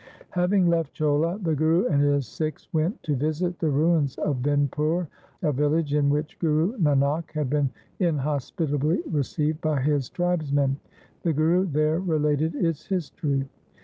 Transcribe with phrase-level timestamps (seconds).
[0.31, 5.05] Having left Cholha the Guru and his Sikhs went to visit the ruins of Vindpur,
[5.43, 10.79] a village in which Guru Nanak had been inhospitably received by his tribes men.
[11.21, 13.47] The Guru there related its history.